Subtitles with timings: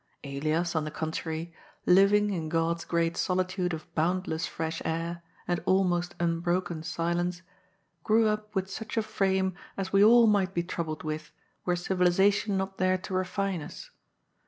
[0.23, 1.53] Elias, on the contrary,
[1.85, 7.43] living in Ood's great solitude of boundless fresh air and almost unbroken silence,
[8.03, 11.31] grew up with such a frame as we all might be troubled with,
[11.65, 13.91] were civilization not there to refine us.